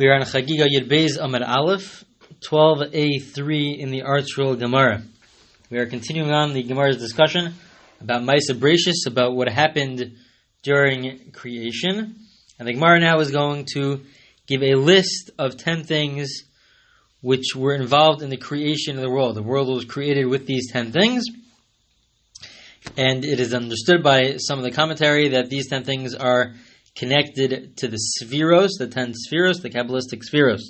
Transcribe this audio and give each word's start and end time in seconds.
We 0.00 0.08
are 0.08 0.14
on 0.14 0.22
Chagiga 0.22 0.66
Yud 0.66 0.88
Beis 0.88 1.18
Amar 1.20 1.42
Aleph, 1.44 2.06
12a3 2.48 3.78
in 3.78 3.90
the 3.90 4.00
ArtScroll 4.00 4.58
Gemara. 4.58 5.02
We 5.68 5.76
are 5.76 5.84
continuing 5.84 6.30
on 6.30 6.54
the 6.54 6.62
Gemara's 6.62 6.96
discussion 6.96 7.52
about 8.00 8.22
Maisa 8.22 8.54
Brachus, 8.54 9.06
about 9.06 9.34
what 9.34 9.50
happened 9.50 10.16
during 10.62 11.32
creation. 11.32 12.16
And 12.58 12.66
the 12.66 12.72
Gemara 12.72 13.00
now 13.00 13.20
is 13.20 13.30
going 13.30 13.66
to 13.74 14.00
give 14.46 14.62
a 14.62 14.76
list 14.76 15.32
of 15.38 15.58
10 15.58 15.84
things 15.84 16.44
which 17.20 17.54
were 17.54 17.74
involved 17.74 18.22
in 18.22 18.30
the 18.30 18.38
creation 18.38 18.96
of 18.96 19.02
the 19.02 19.10
world. 19.10 19.36
The 19.36 19.42
world 19.42 19.68
was 19.68 19.84
created 19.84 20.24
with 20.24 20.46
these 20.46 20.72
10 20.72 20.92
things. 20.92 21.26
And 22.96 23.22
it 23.22 23.38
is 23.38 23.52
understood 23.52 24.02
by 24.02 24.38
some 24.38 24.58
of 24.58 24.64
the 24.64 24.70
commentary 24.70 25.28
that 25.28 25.50
these 25.50 25.68
10 25.68 25.84
things 25.84 26.14
are 26.14 26.54
connected 26.96 27.76
to 27.78 27.88
the 27.88 27.98
sefiros, 28.20 28.70
the 28.78 28.88
10 28.88 29.12
sefiros, 29.12 29.62
the 29.62 29.70
Kabbalistic 29.70 30.22
sefiros. 30.22 30.60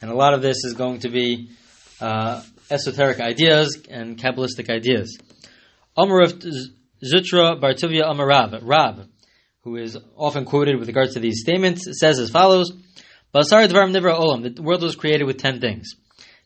And 0.00 0.10
a 0.10 0.14
lot 0.14 0.34
of 0.34 0.42
this 0.42 0.64
is 0.64 0.74
going 0.74 1.00
to 1.00 1.08
be 1.08 1.50
uh, 2.00 2.42
esoteric 2.70 3.20
ideas 3.20 3.78
and 3.90 4.18
Kabbalistic 4.18 4.70
ideas. 4.70 5.18
Amar 5.96 6.22
of 6.22 6.38
Zutra 6.38 7.60
Bartuvia 7.60 8.04
Amarav, 8.04 8.60
Rab, 8.62 9.08
who 9.62 9.76
is 9.76 9.98
often 10.16 10.44
quoted 10.44 10.78
with 10.78 10.88
regards 10.88 11.14
to 11.14 11.20
these 11.20 11.40
statements, 11.40 11.84
says 11.98 12.18
as 12.18 12.30
follows 12.30 12.72
Basar 13.34 13.68
Dvarim 13.68 13.92
Nivra 13.92 14.18
Olam, 14.18 14.54
the 14.54 14.62
world 14.62 14.82
was 14.82 14.96
created 14.96 15.24
with 15.24 15.38
10 15.38 15.60
things. 15.60 15.90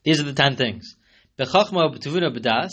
These 0.04 0.20
are 0.20 0.24
the 0.24 0.32
10 0.32 0.56
things. 0.56 0.96
Bechachma 1.38 1.94
B'tuvuna 1.94 2.36
B'das, 2.36 2.70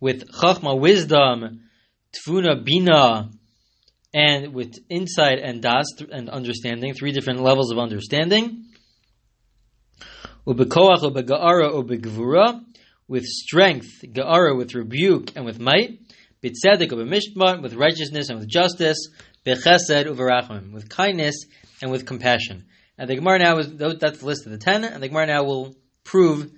with 0.00 0.30
Chachma, 0.32 0.78
wisdom, 0.78 1.60
Tvuna, 2.12 2.64
Bina, 2.64 3.30
and 4.12 4.52
with 4.52 4.78
insight 4.88 5.38
and 5.38 5.62
das 5.62 5.86
and 6.10 6.28
understanding, 6.28 6.94
three 6.94 7.12
different 7.12 7.40
levels 7.40 7.70
of 7.70 7.78
understanding. 7.78 8.64
Ubekoach, 10.46 11.02
ubega'ara, 11.02 11.72
ubegvura, 11.72 12.64
with 13.06 13.24
strength, 13.24 14.02
ga'ara, 14.04 14.56
with 14.56 14.74
rebuke 14.74 15.32
and 15.36 15.44
with 15.44 15.60
might. 15.60 16.00
Bitzedek, 16.42 16.90
ubemishpat, 16.90 17.62
with 17.62 17.74
righteousness 17.74 18.30
and 18.30 18.38
with 18.38 18.48
justice. 18.48 19.08
Bechesed, 19.46 20.06
uverachim, 20.06 20.72
with 20.72 20.88
kindness 20.88 21.44
and 21.82 21.90
with 21.90 22.06
compassion. 22.06 22.66
And 22.98 23.08
the 23.08 23.16
Gemara 23.16 23.38
now 23.38 23.58
is, 23.58 23.72
that's 23.76 24.18
the 24.18 24.26
list 24.26 24.46
of 24.46 24.52
the 24.52 24.58
ten, 24.58 24.84
and 24.84 25.02
the 25.02 25.08
Gemara 25.08 25.26
now 25.26 25.44
will 25.44 25.74
prove 26.04 26.50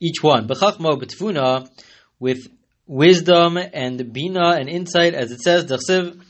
each 0.00 0.22
one. 0.22 0.48
Bechachmo, 0.48 1.00
betvuna, 1.00 1.70
with 2.18 2.48
wisdom 2.86 3.56
and 3.56 4.12
bina 4.12 4.56
and 4.58 4.68
insight, 4.68 5.14
as 5.14 5.30
it 5.30 5.40
says, 5.40 5.64
Dachsiv, 5.64 6.22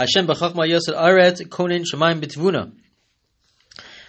Hashem 0.00 0.26
b'chachma 0.26 0.66
yosel 0.66 0.96
aret 0.96 1.46
konin 1.48 1.84
shemaim 1.84 2.20
b'tvuna. 2.22 2.72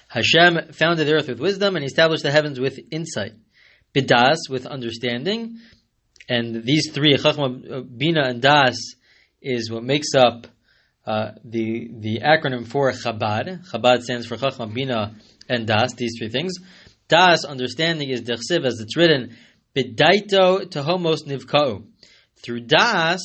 Hashem 0.08 0.72
founded 0.72 1.08
the 1.08 1.14
earth 1.14 1.28
with 1.28 1.40
wisdom 1.40 1.76
and 1.76 1.84
established 1.84 2.24
the 2.24 2.32
heavens 2.32 2.60
with 2.60 2.80
insight. 2.92 3.34
Bidas, 3.94 4.38
with 4.50 4.66
understanding. 4.66 5.60
And 6.30 6.64
these 6.64 6.92
three, 6.94 7.16
Chachma, 7.16 7.98
Bina, 7.98 8.24
and 8.24 8.42
Das, 8.42 8.78
is 9.42 9.70
what 9.70 9.84
makes 9.84 10.14
up 10.16 10.48
uh, 11.06 11.32
the 11.44 11.90
the 12.00 12.20
acronym 12.20 12.66
for 12.66 12.92
Chabad. 12.92 13.70
Chabad 13.70 14.04
stands 14.04 14.28
for 14.28 14.38
Chachma, 14.38 14.74
Bina, 14.74 15.16
and 15.50 15.68
Das, 15.68 15.94
these 15.96 16.14
three 16.18 16.30
things. 16.30 16.54
Das, 17.10 17.44
understanding, 17.44 18.10
is 18.10 18.22
Dechsiv, 18.22 18.66
as 18.66 18.80
it's 18.80 18.96
written, 18.96 19.36
Bidaito 19.76 20.66
Tahomos 20.66 21.26
Nivka'u. 21.26 21.84
Through 22.38 22.62
Das, 22.62 23.22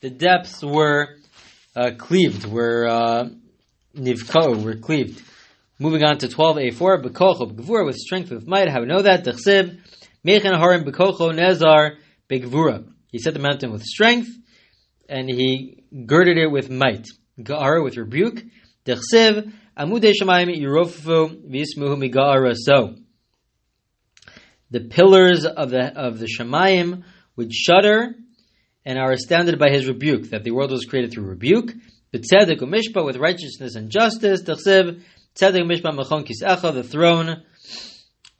the 0.00 0.10
depths 0.10 0.62
were 0.62 1.16
uh, 1.76 1.90
cleaved, 1.98 2.46
were 2.46 2.88
uh, 2.88 3.28
nivko, 3.94 4.64
were 4.64 4.76
cleaved. 4.76 5.22
Moving 5.78 6.02
on 6.04 6.16
to 6.18 6.28
12a4, 6.28 7.04
bekocho, 7.04 7.52
begvura, 7.52 7.84
with 7.84 7.96
strength, 7.96 8.30
with 8.30 8.46
might. 8.46 8.70
How 8.70 8.80
we 8.80 8.86
know 8.86 9.02
that? 9.02 9.24
Dechsiv, 9.24 9.78
mechen 10.24 10.58
harim, 10.58 10.84
bekocho, 10.84 11.32
nezar, 11.32 11.96
begvura. 12.30 12.90
He 13.12 13.18
set 13.18 13.34
the 13.34 13.40
mountain 13.40 13.72
with 13.72 13.82
strength, 13.82 14.30
and 15.06 15.28
he 15.28 15.84
girded 16.06 16.38
it 16.38 16.50
with 16.50 16.70
might. 16.70 17.06
Ga'ara, 17.38 17.84
with 17.84 17.98
rebuke. 17.98 18.42
Dechsiv, 18.86 19.52
amudei 19.78 20.14
shamayim, 20.18 20.58
yirofu, 20.58 21.44
vismuhu 21.44 22.10
miga'ara 22.10 22.54
so. 22.56 22.96
The 24.70 24.80
pillars 24.80 25.44
of 25.44 25.70
the, 25.70 25.92
of 25.94 26.18
the 26.18 26.26
shamayim 26.26 27.04
would 27.36 27.52
shudder, 27.52 28.14
and 28.86 29.00
are 29.00 29.10
astounded 29.10 29.58
by 29.58 29.68
his 29.68 29.88
rebuke, 29.88 30.30
that 30.30 30.44
the 30.44 30.52
world 30.52 30.70
was 30.70 30.84
created 30.84 31.12
through 31.12 31.24
rebuke. 31.24 31.72
B'tzedek 32.14 32.60
u'mishpa, 32.60 33.04
with 33.04 33.16
righteousness 33.16 33.74
and 33.74 33.90
justice. 33.90 34.44
T'chsev, 34.44 35.02
tzedek 35.34 35.64
u'mishpa 35.64 35.92
machon 35.92 36.24
kisecha, 36.24 36.72
the 36.72 36.84
throne 36.84 37.42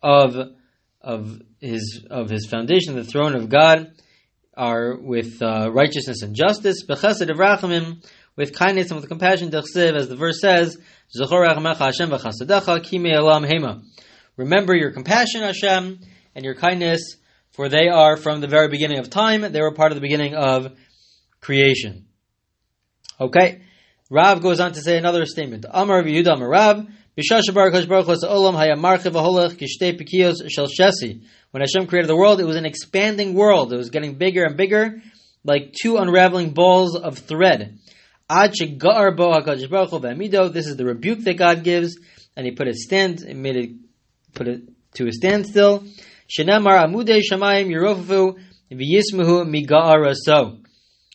of, 0.00 0.36
of 1.00 1.42
his, 1.60 2.06
of 2.08 2.30
his 2.30 2.46
foundation, 2.46 2.94
the 2.94 3.02
throne 3.02 3.34
of 3.34 3.48
God, 3.48 3.90
are 4.56 4.96
with 4.96 5.42
uh, 5.42 5.68
righteousness 5.72 6.22
and 6.22 6.36
justice. 6.36 6.86
B'chesed 6.86 7.28
rachamim, 7.28 8.06
with 8.36 8.54
kindness 8.56 8.92
and 8.92 9.00
with 9.00 9.08
compassion. 9.08 9.50
T'chsev, 9.50 9.96
as 9.96 10.08
the 10.08 10.16
verse 10.16 10.40
says, 10.40 10.78
Zechor 11.18 11.44
Hashem 11.44 12.10
v'chasadecha, 12.10 12.84
kimei 12.84 13.14
elam 13.14 13.42
hema. 13.42 13.82
Remember 14.36 14.76
your 14.76 14.92
compassion, 14.92 15.40
Hashem, 15.40 15.98
and 16.36 16.44
your 16.44 16.54
kindness, 16.54 17.16
for 17.56 17.68
they 17.70 17.88
are 17.88 18.16
from 18.18 18.40
the 18.40 18.46
very 18.46 18.68
beginning 18.68 18.98
of 18.98 19.08
time. 19.08 19.40
They 19.40 19.62
were 19.62 19.72
part 19.72 19.90
of 19.90 19.96
the 19.96 20.02
beginning 20.02 20.34
of 20.34 20.76
creation. 21.40 22.06
Okay. 23.18 23.62
Rav 24.10 24.42
goes 24.42 24.60
on 24.60 24.72
to 24.72 24.80
say 24.80 24.98
another 24.98 25.24
statement. 25.24 25.64
Amar 25.68 26.02
Rav, 26.02 26.86
when 27.16 27.24
Hashem 31.62 31.86
created 31.86 32.08
the 32.08 32.16
world, 32.16 32.40
it 32.40 32.44
was 32.44 32.56
an 32.56 32.66
expanding 32.66 33.32
world. 33.32 33.72
It 33.72 33.76
was 33.76 33.88
getting 33.88 34.14
bigger 34.16 34.44
and 34.44 34.56
bigger, 34.56 35.00
like 35.42 35.72
two 35.72 35.96
unraveling 35.96 36.50
balls 36.50 36.94
of 36.94 37.18
thread. 37.18 37.78
This 38.28 38.60
is 38.60 38.76
the 40.76 40.84
rebuke 40.84 41.20
that 41.20 41.38
God 41.38 41.64
gives, 41.64 41.96
and 42.36 42.44
He 42.44 42.52
put 42.52 42.68
it 42.68 42.74
stand, 42.74 43.24
made 43.34 43.56
it, 43.56 43.70
put 44.34 44.46
it 44.46 44.60
to 44.96 45.08
a 45.08 45.12
standstill. 45.12 45.84
Shenamar 46.28 46.84
amudei 46.84 47.20
shamayim 47.20 47.68
yirofu 47.68 48.38
v'yismuhu 48.70 49.46
miga'ara 49.46 50.14
so. 50.14 50.58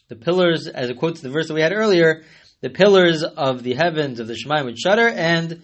The 0.09 0.15
pillars, 0.15 0.67
as 0.67 0.89
it 0.89 0.97
quotes 0.97 1.21
the 1.21 1.29
verse 1.29 1.47
that 1.47 1.53
we 1.53 1.61
had 1.61 1.73
earlier, 1.73 2.23
the 2.61 2.69
pillars 2.69 3.23
of 3.23 3.63
the 3.63 3.73
heavens 3.73 4.19
of 4.19 4.27
the 4.27 4.33
Shemayim 4.35 4.65
would 4.65 4.77
shudder 4.77 5.07
and 5.07 5.63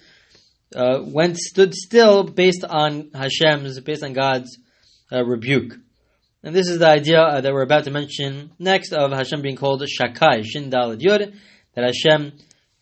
uh, 0.75 1.00
went 1.03 1.38
stood 1.38 1.74
still 1.74 2.24
based 2.24 2.63
on 2.63 3.12
Hashem's, 3.13 3.80
based 3.81 4.03
on 4.03 4.13
God's 4.13 4.57
uh, 5.12 5.24
rebuke. 5.24 5.75
And 6.44 6.56
this 6.56 6.69
is 6.69 6.80
the 6.80 6.88
idea 6.88 7.22
uh, 7.22 7.41
that 7.41 7.53
we're 7.53 7.62
about 7.62 7.86
to 7.86 7.91
mention 7.91 8.52
next 8.59 8.94
of 8.94 9.12
Hashem 9.12 9.41
being 9.41 9.56
called 9.56 9.81
Shakai, 9.81 10.46
Shin 10.46 10.69
Dalad 10.72 11.02
Yud, 11.02 11.34
that 11.75 11.84
Hashem 11.84 12.34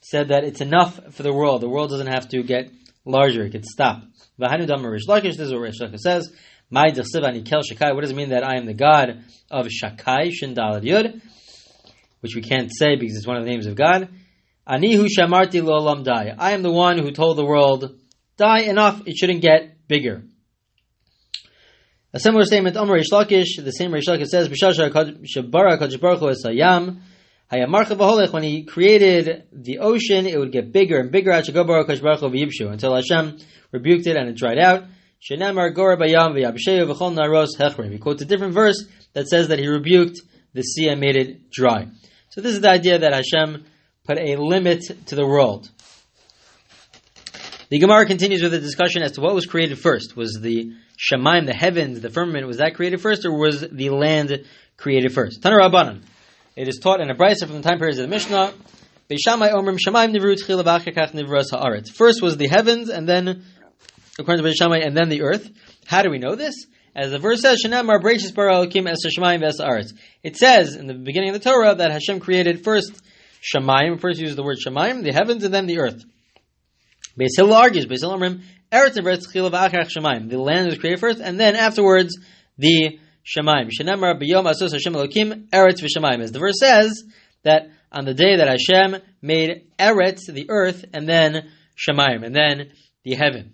said 0.01 0.29
that 0.29 0.43
it's 0.43 0.61
enough 0.61 1.13
for 1.13 1.23
the 1.23 1.33
world. 1.33 1.61
The 1.61 1.69
world 1.69 1.89
doesn't 1.89 2.07
have 2.07 2.29
to 2.29 2.43
get 2.43 2.71
larger, 3.05 3.43
it 3.43 3.51
could 3.51 3.65
stop. 3.65 4.03
Lakish, 4.39 5.37
this 5.37 5.39
is 5.39 5.51
what 5.51 5.61
Rish 5.61 5.79
Lakish 5.79 5.99
says. 5.99 6.31
My 6.75 6.91
Kel 6.91 7.61
Shakai. 7.61 7.95
What 7.95 8.01
does 8.01 8.11
it 8.11 8.17
mean 8.17 8.31
that 8.31 8.43
I 8.43 8.57
am 8.57 8.65
the 8.65 8.73
God 8.73 9.23
of 9.49 9.67
Shakai, 9.67 10.33
Shin 10.33 10.55
Dalad 10.55 10.83
Yud? 10.83 11.21
Which 12.19 12.35
we 12.35 12.41
can't 12.41 12.69
say 12.69 12.97
because 12.97 13.15
it's 13.15 13.25
one 13.25 13.37
of 13.37 13.45
the 13.45 13.49
names 13.49 13.65
of 13.65 13.75
God. 13.75 14.09
Anihu 14.67 15.07
Shamarti 15.07 16.03
Dai. 16.03 16.35
I 16.37 16.51
am 16.51 16.63
the 16.63 16.71
one 16.73 16.97
who 16.97 17.11
told 17.11 17.37
the 17.37 17.45
world, 17.45 17.97
die 18.35 18.63
enough, 18.63 19.03
it 19.05 19.15
shouldn't 19.15 19.41
get 19.41 19.87
bigger. 19.87 20.23
A 22.11 22.19
similar 22.19 22.43
statement, 22.43 22.75
Rish 22.75 23.09
Lakish, 23.09 23.63
the 23.63 23.71
same 23.71 23.93
Rish 23.93 24.07
Lakish 24.07 24.27
says, 24.27 24.49
B'shasha 24.49 24.91
Shabara 24.91 25.77
Kajibaruch 25.79 26.35
Esayam. 26.35 26.99
When 28.33 28.43
he 28.43 28.65
created 28.65 29.47
the 29.53 29.77
ocean, 29.77 30.25
it 30.25 30.37
would 30.37 30.51
get 30.51 30.73
bigger 30.73 30.99
and 30.99 31.09
bigger 31.09 31.31
until 31.31 32.95
Hashem 32.95 33.37
rebuked 33.71 34.07
it 34.07 34.17
and 34.17 34.27
it 34.27 34.35
dried 34.35 34.57
out. 34.57 34.83
He 35.27 35.37
quotes 35.37 35.57
a 38.21 38.25
different 38.25 38.53
verse 38.53 38.85
that 39.13 39.27
says 39.27 39.47
that 39.47 39.57
he 39.57 39.67
rebuked 39.67 40.21
the 40.53 40.61
sea 40.61 40.87
and 40.87 41.01
made 41.01 41.15
it 41.15 41.49
dry. 41.49 41.87
So 42.29 42.41
this 42.41 42.53
is 42.53 42.61
the 42.61 42.69
idea 42.69 42.99
that 42.99 43.11
Hashem 43.11 43.65
put 44.05 44.19
a 44.19 44.35
limit 44.35 44.83
to 45.07 45.15
the 45.15 45.25
world. 45.25 45.71
The 47.69 47.79
Gemara 47.79 48.05
continues 48.05 48.43
with 48.43 48.53
a 48.53 48.59
discussion 48.59 49.01
as 49.01 49.13
to 49.13 49.21
what 49.21 49.33
was 49.33 49.47
created 49.47 49.79
first. 49.79 50.15
Was 50.15 50.37
the 50.39 50.73
Shemaim, 50.95 51.47
the 51.47 51.55
heavens, 51.55 52.01
the 52.01 52.11
firmament, 52.11 52.45
was 52.45 52.57
that 52.57 52.75
created 52.75 53.01
first, 53.01 53.25
or 53.25 53.35
was 53.35 53.61
the 53.61 53.89
land 53.89 54.45
created 54.77 55.11
first? 55.11 55.41
Tanar 55.41 55.57
Rabbanan. 55.59 56.03
It 56.55 56.67
is 56.67 56.77
taught 56.77 57.01
in 57.01 57.09
a 57.09 57.15
brisa 57.15 57.47
from 57.47 57.61
the 57.61 57.67
time 57.67 57.79
periods 57.79 57.97
of 57.97 58.07
the 58.07 58.13
Mishnah. 58.13 58.53
First 59.07 59.39
was 62.21 62.37
the 62.37 62.47
heavens, 62.47 62.89
and 62.89 63.09
then 63.09 63.43
according 64.19 64.43
to 64.43 64.53
Shammai, 64.53 64.79
and 64.79 64.95
then 64.95 65.09
the 65.09 65.21
earth. 65.21 65.49
How 65.85 66.01
do 66.01 66.09
we 66.09 66.19
know 66.19 66.35
this? 66.35 66.55
As 66.95 67.11
the 67.11 67.19
verse 67.19 67.41
says, 67.41 67.61
Shanamar 67.63 68.01
Brachis 68.01 68.33
Bara 68.33 68.55
Elokim 68.55 68.89
Es 68.89 68.99
Shemayim. 69.05 69.91
It 70.23 70.37
says 70.37 70.75
in 70.75 70.87
the 70.87 70.93
beginning 70.93 71.29
of 71.29 71.41
the 71.41 71.49
Torah 71.49 71.75
that 71.75 71.91
Hashem 71.91 72.21
created 72.21 72.63
first 72.63 73.01
Shemayim, 73.53 73.99
first 73.99 74.19
uses 74.19 74.35
the 74.35 74.43
word 74.43 74.57
Shemayim, 74.65 75.03
the 75.03 75.11
heavens, 75.11 75.43
and 75.43 75.53
then 75.53 75.65
the 75.65 75.79
earth. 75.79 76.03
Beis 77.19 77.35
Hillel 77.35 77.53
argues, 77.53 77.85
Beis 77.85 77.99
Hillel 77.99 78.19
Eretz 78.71 78.97
Neveretz 78.97 79.27
Chila 79.33 79.51
V'achach 79.51 79.89
Shemaim. 79.95 80.29
The 80.29 80.39
land 80.39 80.67
was 80.67 80.77
created 80.77 80.99
first, 80.99 81.19
and 81.19 81.39
then 81.39 81.55
afterwards, 81.55 82.17
the 82.57 82.99
Shemaim. 83.25 83.69
Shenemar 83.69 84.21
B'yom 84.21 84.49
Asos 84.49 84.71
Hashem 84.71 84.93
Elokim 84.93 85.49
Eretz 85.49 85.81
V'Shemaim. 85.81 86.21
As 86.21 86.31
the 86.31 86.39
verse 86.39 86.59
says, 86.59 87.03
that 87.43 87.69
on 87.91 88.05
the 88.05 88.13
day 88.13 88.37
that 88.37 88.47
Hashem 88.47 89.01
made 89.21 89.67
Eretz, 89.77 90.25
the 90.27 90.47
earth, 90.49 90.85
and 90.93 91.07
then 91.07 91.49
Shemaim, 91.77 92.25
and 92.25 92.35
then 92.35 92.71
the 93.03 93.15
heaven. 93.15 93.53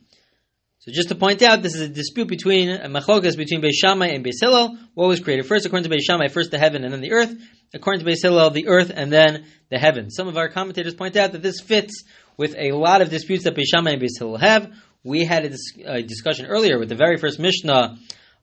So 0.83 0.91
just 0.91 1.09
to 1.09 1.15
point 1.15 1.43
out, 1.43 1.61
this 1.61 1.75
is 1.75 1.81
a 1.81 1.87
dispute 1.87 2.27
between 2.27 2.71
a 2.71 2.89
machokas 2.89 3.37
between 3.37 3.61
Beis 3.61 3.73
Shammai 3.73 4.07
and 4.07 4.25
Beis 4.25 4.41
Hillel. 4.41 4.75
What 4.95 5.09
was 5.09 5.19
created 5.19 5.45
first? 5.45 5.67
According 5.67 5.87
to 5.87 5.95
Beis 5.95 6.01
Shammai, 6.01 6.27
first 6.27 6.49
the 6.49 6.57
heaven 6.57 6.83
and 6.83 6.91
then 6.91 7.01
the 7.01 7.11
earth. 7.11 7.31
According 7.71 8.03
to 8.03 8.11
Beis 8.11 8.23
Hillel, 8.23 8.49
the 8.49 8.67
earth 8.67 8.91
and 8.91 9.13
then 9.13 9.45
the 9.69 9.77
heaven. 9.77 10.09
Some 10.09 10.27
of 10.27 10.37
our 10.37 10.49
commentators 10.49 10.95
point 10.95 11.15
out 11.17 11.33
that 11.33 11.43
this 11.43 11.61
fits 11.61 12.03
with 12.35 12.55
a 12.57 12.71
lot 12.71 13.03
of 13.03 13.11
disputes 13.11 13.43
that 13.43 13.53
Beis 13.53 13.65
Shammai 13.71 13.91
and 13.91 14.01
Beis 14.01 14.17
Hillel 14.17 14.37
have. 14.37 14.73
We 15.03 15.23
had 15.23 15.45
a, 15.45 15.49
dis- 15.49 15.73
a 15.85 16.01
discussion 16.01 16.47
earlier 16.47 16.79
with 16.79 16.89
the 16.89 16.95
very 16.95 17.17
first 17.17 17.37
Mishnah 17.37 17.99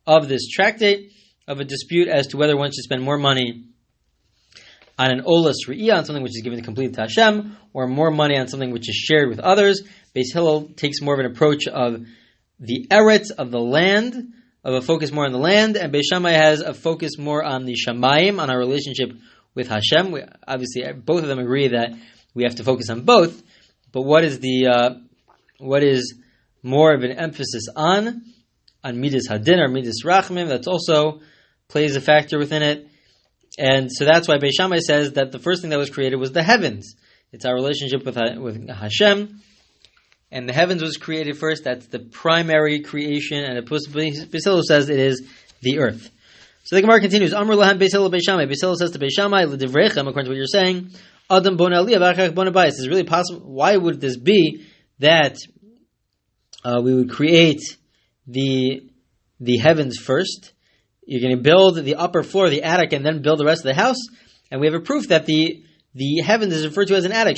of 0.07 0.29
this 0.29 0.47
tractate 0.47 1.11
of 1.49 1.59
a 1.59 1.65
dispute 1.65 2.07
as 2.07 2.29
to 2.29 2.37
whether 2.37 2.57
one 2.57 2.71
should 2.71 2.85
spend 2.85 3.03
more 3.03 3.19
money 3.19 3.65
on 4.97 5.11
an 5.11 5.23
olas 5.25 5.67
re'iyah, 5.67 5.99
on 5.99 6.05
something 6.05 6.23
which 6.23 6.37
is 6.37 6.43
given 6.45 6.63
completely 6.63 6.95
to 6.95 7.01
Hashem, 7.01 7.57
or 7.73 7.89
more 7.89 8.13
money 8.13 8.39
on 8.39 8.47
something 8.47 8.71
which 8.71 8.89
is 8.89 8.95
shared 8.95 9.29
with 9.29 9.41
others. 9.41 9.83
Beis 10.15 10.33
Hillel 10.33 10.69
takes 10.77 11.03
more 11.03 11.15
of 11.15 11.21
an 11.21 11.27
approach 11.27 11.67
of 11.67 12.03
the 12.61 12.87
eretz 12.91 13.31
of 13.31 13.51
the 13.51 13.61
land, 13.61 14.33
of 14.65 14.75
a 14.75 14.83
focus 14.83 15.13
more 15.13 15.25
on 15.25 15.33
the 15.33 15.39
land, 15.39 15.77
and 15.77 15.93
Beis 15.93 16.31
has 16.31 16.61
a 16.61 16.75
focus 16.75 17.17
more 17.19 17.45
on 17.45 17.65
the 17.65 17.75
shamayim, 17.75 18.41
on 18.41 18.51
our 18.51 18.59
relationship 18.59 19.13
with 19.55 19.69
Hashem. 19.69 20.11
We, 20.11 20.23
obviously, 20.47 20.83
both 20.93 21.23
of 21.23 21.29
them 21.29 21.39
agree 21.39 21.69
that 21.69 21.95
we 22.35 22.43
have 22.43 22.57
to 22.57 22.65
focus 22.65 22.91
on 22.91 23.03
both. 23.03 23.43
But 23.93 24.03
what 24.03 24.25
is 24.25 24.41
the 24.41 24.67
uh, 24.67 24.91
what 25.59 25.83
is 25.83 26.15
more 26.63 26.93
of 26.93 27.03
an 27.03 27.13
emphasis 27.13 27.65
on 27.75 28.23
on 28.85 29.01
midas 29.01 29.29
hadin 29.29 29.59
or 29.59 29.69
midas 29.69 30.03
rachmim? 30.05 30.49
That's 30.49 30.67
also 30.69 31.21
plays 31.69 31.97
a 31.97 32.01
factor 32.01 32.39
within 32.39 32.63
it, 32.63 32.89
and 33.59 33.91
so 33.91 34.05
that's 34.05 34.29
why 34.29 34.39
Beis 34.39 34.81
says 34.81 35.13
that 35.15 35.33
the 35.33 35.39
first 35.39 35.63
thing 35.63 35.71
that 35.71 35.79
was 35.79 35.91
created 35.91 36.17
was 36.17 36.33
the 36.33 36.43
heavens. 36.43 36.95
It's 37.33 37.45
our 37.45 37.55
relationship 37.55 38.05
with 38.05 38.17
with 38.39 38.69
Hashem 38.69 39.41
and 40.31 40.49
the 40.49 40.53
heavens 40.53 40.83
was 40.83 40.97
created 40.97 41.39
first. 41.39 41.65
That's 41.65 41.87
the 41.87 42.01
primary 42.01 42.81
creation, 42.81 43.45
and 43.45 43.65
Basil 43.69 44.63
says 44.63 44.89
it 44.89 44.99
is 44.99 45.23
the 45.63 45.79
earth. 45.79 46.11
So 46.65 46.77
the 46.77 46.83
Gemara 46.83 47.01
continues. 47.01 47.33
Amr 47.33 47.55
lahem 47.55 47.79
Basil 47.79 48.11
Beishamai. 48.11 48.47
Basil 48.47 48.77
says 48.77 48.91
to 48.91 48.99
Beishamai, 48.99 49.49
l'divrechem, 49.49 50.07
according 50.07 50.25
to 50.25 50.31
what 50.31 50.37
you're 50.37 50.47
saying, 50.47 50.91
Adam 51.31 51.57
bon 51.57 51.73
aliyah 51.73 52.35
bon. 52.35 52.67
Is 52.67 52.89
really 52.89 53.05
possible? 53.05 53.41
Why 53.41 53.77
would 53.77 54.01
this 54.01 54.19
be 54.19 54.67
that 54.99 55.37
uh, 56.65 56.81
we 56.83 56.95
would 56.95 57.11
create 57.11 57.63
the 58.27 58.83
the 59.41 59.57
heavens 59.57 59.97
first? 59.97 60.53
You're 61.07 61.23
going 61.23 61.37
to 61.37 61.43
build 61.43 61.77
the 61.77 61.95
upper 61.95 62.23
floor, 62.23 62.51
the 62.51 62.65
attic, 62.65 62.93
and 62.93 63.05
then 63.05 63.23
build 63.23 63.39
the 63.39 63.47
rest 63.47 63.61
of 63.61 63.75
the 63.75 63.75
house. 63.75 63.97
And 64.51 64.61
we 64.61 64.67
have 64.67 64.75
a 64.75 64.81
proof 64.81 65.09
that 65.09 65.25
the 65.25 65.65
the 65.99 66.23
heavens 66.25 66.55
is 66.55 66.65
referred 66.65 66.87
to 66.89 66.95
as 66.95 67.05
an 67.05 67.13
attic. 67.13 67.37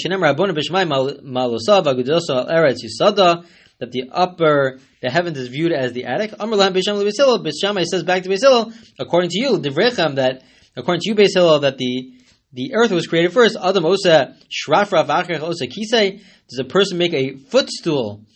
That 3.79 3.93
the 3.93 4.11
upper, 4.13 4.79
the 5.01 5.11
heavens 5.11 5.39
is 5.39 5.49
viewed 5.49 5.73
as 5.73 5.95
the 5.95 6.05
attic. 6.05 6.33
Bishamai 6.33 7.85
says 7.87 8.03
back 8.03 8.23
to 8.25 8.29
Basil, 8.29 8.73
according 8.99 9.31
to 9.31 9.39
you, 9.41 9.57
that 9.57 10.43
according 10.77 11.01
to 11.01 11.09
you, 11.09 11.15
Basil, 11.15 11.61
that 11.61 11.79
the 11.79 12.13
the 12.53 12.75
earth 12.75 12.91
was 12.91 13.07
created 13.07 13.33
first. 13.33 13.57
Adam 13.57 13.87
osa 13.87 14.37
shrafra 14.51 15.41
osa 15.41 15.67
kisei. 15.67 16.21
Does 16.51 16.59
a 16.59 16.65
person 16.65 16.99
make 16.99 17.15
a 17.15 17.37
footstool 17.37 18.27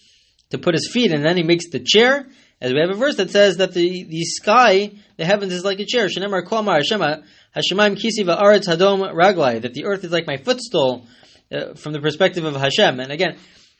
to 0.50 0.56
put 0.56 0.74
his 0.74 0.88
feet, 0.90 1.12
and 1.12 1.22
then 1.22 1.36
he 1.36 1.42
makes 1.42 1.68
the 1.68 1.80
chair? 1.80 2.28
As 2.60 2.72
we 2.72 2.80
have 2.80 2.88
a 2.88 2.94
verse 2.94 3.16
that 3.16 3.30
says 3.30 3.58
that 3.58 3.74
the, 3.74 4.04
the 4.04 4.22
sky, 4.22 4.92
the 5.18 5.24
heavens 5.26 5.52
is 5.52 5.64
like 5.64 5.80
a 5.80 5.84
chair. 5.84 6.06
Shenemar 6.06 6.44
kolmar 6.46 6.80
Hashema 6.80 7.24
Hashemaim 7.54 7.96
kisi 7.96 8.24
va'aretz 8.24 8.66
hadom 8.66 9.12
raglai, 9.12 9.62
that 9.62 9.74
the 9.74 9.84
earth 9.84 10.04
is 10.04 10.10
like 10.10 10.26
my 10.26 10.36
footstool 10.36 11.06
uh, 11.52 11.74
from 11.74 11.92
the 11.92 12.00
perspective 12.00 12.44
of 12.44 12.56
Hashem. 12.56 12.98
And 12.98 13.12
again, 13.12 13.36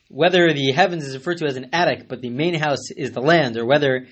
whether 0.09 0.53
the 0.53 0.73
heavens 0.73 1.05
is 1.05 1.15
referred 1.15 1.39
to 1.39 1.47
as 1.47 1.57
an 1.57 1.71
attic, 1.73 2.09
but 2.09 2.21
the 2.21 2.31
main 2.31 2.55
house 2.55 2.91
is 2.97 3.13
the 3.13 3.21
land, 3.21 3.57
or 3.57 3.67
whether 3.67 4.07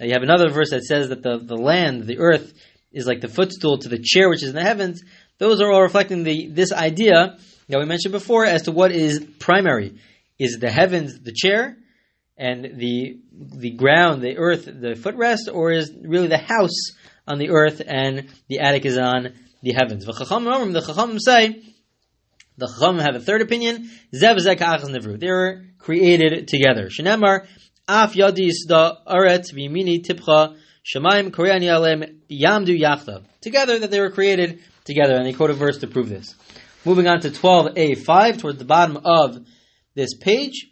uh, 0.00 0.04
you 0.04 0.12
have 0.12 0.22
another 0.22 0.50
verse 0.50 0.70
that 0.70 0.84
says 0.84 1.08
that 1.08 1.22
the, 1.22 1.38
the 1.38 1.56
land, 1.56 2.04
the 2.04 2.18
earth, 2.18 2.52
is 2.92 3.06
like 3.06 3.20
the 3.20 3.28
footstool 3.28 3.78
to 3.78 3.88
the 3.88 3.98
chair 3.98 4.28
which 4.28 4.42
is 4.42 4.50
in 4.50 4.54
the 4.54 4.62
heavens, 4.62 5.02
those 5.38 5.60
are 5.60 5.70
all 5.70 5.82
reflecting 5.82 6.22
the 6.22 6.48
this 6.48 6.72
idea 6.72 7.36
that 7.68 7.78
we 7.78 7.84
mentioned 7.84 8.12
before 8.12 8.44
as 8.44 8.62
to 8.62 8.72
what 8.72 8.92
is 8.92 9.24
primary. 9.38 9.98
Is 10.38 10.58
the 10.58 10.70
heavens 10.70 11.18
the 11.20 11.32
chair? 11.32 11.76
and 12.38 12.78
the 12.78 13.18
the 13.32 13.72
ground, 13.72 14.22
the 14.22 14.38
earth, 14.38 14.64
the 14.64 14.94
footrest, 14.94 15.52
or 15.52 15.72
is 15.72 15.92
really 16.02 16.28
the 16.28 16.38
house 16.38 16.92
on 17.28 17.38
the 17.38 17.50
earth 17.50 17.80
and 17.86 18.28
the 18.48 18.58
attic 18.58 18.84
is 18.86 18.98
on 18.98 19.34
the 19.62 19.72
heavens. 19.72 20.04
The 20.04 20.12
Chachamim 20.12 21.18
say, 21.20 21.62
the 22.56 22.66
Chachamim 22.66 23.02
have 23.02 23.14
a 23.14 23.20
third 23.20 23.42
opinion. 23.42 23.90
They 24.10 25.30
were 25.30 25.62
created 25.78 26.48
together. 26.48 26.88
Shenemar 26.88 27.46
af 27.86 28.14
yadis 28.14 28.66
da 28.66 28.96
aret 29.06 29.52
v'yimini 29.52 30.04
tipcha 30.04 30.56
shemaim 30.84 31.30
koreani 31.30 31.68
yamdu 32.30 32.76
yachtav. 32.80 33.24
Together, 33.40 33.78
that 33.78 33.90
they 33.90 34.00
were 34.00 34.10
created 34.10 34.60
together, 34.84 35.14
and 35.14 35.24
they 35.24 35.32
quote 35.32 35.50
a 35.50 35.54
verse 35.54 35.78
to 35.78 35.86
prove 35.86 36.08
this. 36.08 36.34
Moving 36.84 37.06
on 37.06 37.20
to 37.20 37.30
12a5, 37.30 38.38
towards 38.38 38.58
the 38.58 38.64
bottom 38.64 38.98
of 39.04 39.38
this 39.94 40.14
page. 40.14 40.66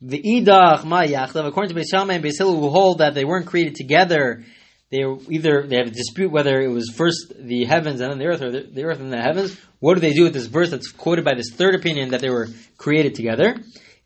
The 0.00 0.22
idach 0.22 0.84
ma 0.84 1.02
according 1.02 1.74
to 1.74 1.80
Beis 1.80 1.86
Shammai 1.90 2.14
and 2.14 2.24
Beis 2.24 2.38
Hillel, 2.38 2.60
who 2.60 2.68
hold 2.68 2.98
that 2.98 3.14
they 3.14 3.24
weren't 3.24 3.46
created 3.46 3.74
together 3.74 4.44
they 4.90 5.04
either 5.28 5.66
they 5.66 5.76
have 5.76 5.88
a 5.88 5.90
dispute 5.90 6.30
whether 6.30 6.60
it 6.60 6.68
was 6.68 6.90
first 6.94 7.34
the 7.38 7.64
heavens 7.64 8.00
and 8.00 8.10
then 8.10 8.18
the 8.18 8.26
earth, 8.26 8.40
or 8.40 8.50
the, 8.50 8.62
the, 8.62 8.84
earth 8.84 9.00
and 9.00 9.12
the 9.12 9.20
heavens. 9.20 9.56
What 9.80 9.94
do 9.94 10.00
they 10.00 10.14
do 10.14 10.24
with 10.24 10.32
this 10.32 10.46
verse 10.46 10.70
that's 10.70 10.90
quoted 10.90 11.24
by 11.24 11.34
this 11.34 11.50
third 11.52 11.74
opinion 11.74 12.10
that 12.10 12.20
they 12.20 12.30
were 12.30 12.48
created 12.78 13.14
together? 13.14 13.56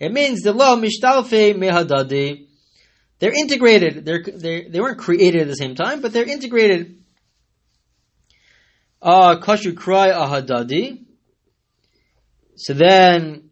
It 0.01 0.13
means 0.13 0.41
the 0.41 0.53
law 0.53 0.77
mishtalfe 0.77 1.55
mehadadi. 1.55 2.49
They're 3.21 3.33
integrated. 3.33 4.05
They're, 4.05 4.25
they're 4.25 4.69
they 4.69 4.81
weren't 4.81 4.99
created 4.99 5.43
at 5.43 5.49
the 5.49 5.55
same 5.55 5.77
time, 5.77 6.01
but 6.01 6.13
they're 6.13 6.29
integrated. 6.29 6.99
Ah, 9.01 9.37
kashu 9.37 9.77
cry 9.77 10.11
ahadadi. 10.11 11.05
So 12.57 12.75
then 12.75 13.51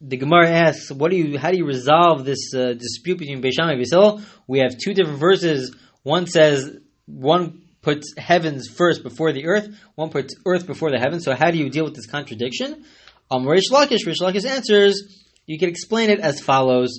the 0.00 0.16
Gemara 0.16 0.48
asks, 0.48 0.92
"What 0.92 1.10
do 1.10 1.16
you? 1.16 1.38
How 1.38 1.50
do 1.50 1.58
you 1.58 1.66
resolve 1.66 2.24
this 2.24 2.54
uh, 2.54 2.74
dispute 2.74 3.18
between 3.18 3.42
Beisham 3.42 3.68
and 3.68 3.80
Beisil?" 3.80 4.22
We 4.46 4.60
have 4.60 4.78
two 4.78 4.94
different 4.94 5.18
verses 5.18 5.74
one 6.02 6.26
says 6.26 6.76
one 7.06 7.62
puts 7.82 8.14
heavens 8.16 8.68
first 8.68 9.02
before 9.02 9.32
the 9.32 9.46
earth, 9.46 9.68
one 9.94 10.10
puts 10.10 10.34
earth 10.46 10.66
before 10.66 10.90
the 10.90 10.98
heavens. 10.98 11.24
So 11.24 11.34
how 11.34 11.50
do 11.50 11.58
you 11.58 11.68
deal 11.68 11.84
with 11.84 11.94
this 11.94 12.06
contradiction? 12.06 12.84
Um, 13.30 13.46
Rish 13.46 13.70
Lakish, 13.70 14.06
Rish 14.06 14.20
Lakish 14.20 14.44
answers, 14.44 15.22
you 15.46 15.58
can 15.58 15.68
explain 15.68 16.10
it 16.10 16.20
as 16.20 16.40
follows. 16.40 16.90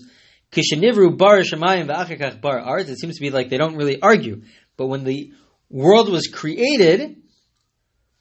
Kishanivru 0.52 1.18
bar 1.18 1.40
shemayim 1.40 1.88
v'achakach 1.88 2.42
bar 2.42 2.60
art. 2.60 2.88
It 2.90 3.00
seems 3.00 3.16
to 3.16 3.22
be 3.22 3.30
like 3.30 3.50
they 3.50 3.58
don't 3.58 3.76
really 3.76 4.02
argue. 4.02 4.44
But 4.78 4.88
when 4.88 5.04
the 5.04 5.32
world 5.70 6.12
was 6.12 6.28
created, 6.28 7.18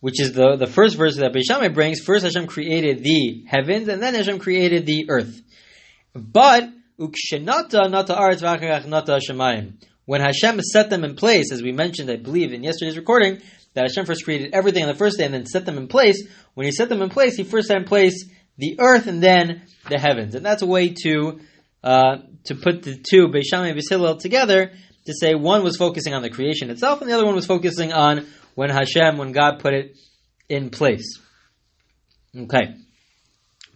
which 0.01 0.21
is 0.21 0.33
the, 0.33 0.57
the 0.57 0.67
first 0.67 0.97
verse 0.97 1.17
that 1.17 1.33
Beishamai 1.33 1.75
brings, 1.75 2.01
first 2.01 2.25
Hashem 2.25 2.47
created 2.47 3.03
the 3.03 3.45
heavens, 3.47 3.89
and 3.89 4.03
then 4.03 4.15
Hashem 4.15 4.39
created 4.39 4.87
the 4.87 5.07
earth. 5.09 5.43
But, 6.15 6.69
ukshenata 6.99 7.91
nata 7.91 8.17
art 8.17 8.39
v'achakach 8.39 8.87
nata 8.87 9.21
shemayim 9.29 9.75
when 10.13 10.21
Hashem 10.21 10.61
set 10.61 10.91
them 10.91 11.05
in 11.05 11.17
place, 11.17 11.51
as 11.51 11.63
we 11.63 11.73
mentioned, 11.73 12.11
I 12.11 12.17
believe, 12.17 12.53
in 12.53 12.63
yesterday's 12.63 12.99
recording, 12.99 13.41
that 13.73 13.85
Hashem 13.85 14.05
first 14.05 14.25
created 14.25 14.53
everything 14.53 14.83
on 14.83 14.91
the 14.91 14.95
first 14.95 15.17
day 15.17 15.25
and 15.25 15.33
then 15.33 15.47
set 15.47 15.65
them 15.65 15.79
in 15.79 15.89
place. 15.89 16.23
When 16.53 16.67
He 16.67 16.71
set 16.71 16.91
them 16.91 17.01
in 17.01 17.09
place, 17.09 17.35
He 17.35 17.45
first 17.45 17.69
set 17.69 17.79
in 17.79 17.85
place 17.85 18.29
the 18.59 18.77
earth 18.79 19.07
and 19.07 19.23
then 19.23 19.63
the 19.89 19.99
heavens, 19.99 20.35
and 20.35 20.45
that's 20.45 20.61
a 20.61 20.67
way 20.67 20.91
to 21.05 21.41
uh, 21.83 22.17
to 22.45 22.55
put 22.55 22.83
the 22.83 23.03
two 23.11 23.29
Beisham 23.29 23.67
and 23.67 23.81
Hillel 23.89 24.19
together 24.19 24.73
to 25.07 25.15
say 25.15 25.35
one 25.35 25.65
was 25.65 25.79
focusing 25.79 26.13
on 26.13 26.21
the 26.21 26.29
creation 26.29 26.69
itself 26.69 27.01
and 27.01 27.09
the 27.09 27.15
other 27.15 27.25
one 27.25 27.35
was 27.35 27.47
focusing 27.47 27.95
on 27.95 28.27
when 28.55 28.69
Hashem, 28.69 29.17
when 29.17 29.33
God 29.33 29.61
put 29.61 29.73
it 29.73 29.97
in 30.47 30.69
place. 30.69 31.19
Okay. 32.37 32.75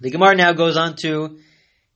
The 0.02 0.11
Gemara 0.11 0.37
now 0.37 0.52
goes 0.52 0.76
on 0.76 0.97
to 0.97 1.38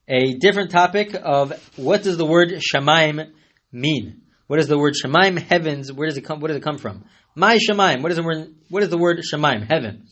a 0.09 0.33
different 0.39 0.71
topic 0.71 1.15
of 1.15 1.53
what 1.77 2.03
does 2.03 2.17
the 2.17 2.25
word 2.25 2.49
Shemaim 2.75 3.33
mean? 3.73 4.20
What 4.51 4.57
does 4.57 4.67
the 4.67 4.77
word 4.77 4.95
Shemaim, 5.01 5.41
heavens, 5.41 5.93
where 5.93 6.09
does 6.09 6.17
it 6.17 6.23
come, 6.23 6.41
where 6.41 6.49
does 6.49 6.57
it 6.57 6.65
come 6.65 6.77
from? 6.77 7.05
My 7.37 7.57
Shemaim, 7.57 8.03
what 8.03 8.11
is 8.11 8.17
the 8.17 8.25
word, 8.25 8.53
what 8.69 8.83
is 8.83 8.89
the 8.89 8.99
word 8.99 9.21
Shemaim, 9.21 9.65
heaven? 9.65 10.09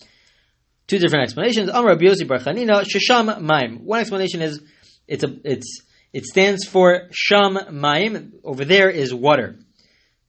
Two 0.87 1.01
different 1.01 1.25
explanations. 1.25 1.69
Amar 1.69 1.97
Rabbi 1.97 2.05
Bar 2.25 2.39
Chanina, 2.39 2.85
Shesham 2.85 3.41
Maim. 3.41 3.85
One 3.85 3.99
explanation 3.99 4.41
is, 4.41 4.63
it's 5.09 5.25
a, 5.25 5.37
it's, 5.43 5.83
it 6.13 6.25
stands 6.25 6.65
for 6.65 7.09
Sham 7.11 7.59
Maim. 7.81 8.35
Over 8.45 8.65
there 8.65 8.89
is 8.89 9.13
water. 9.13 9.59